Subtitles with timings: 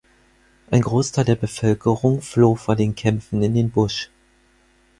[0.71, 4.09] Ein Großteil der Bevölkerung floh vor den Kämpfen in den Busch.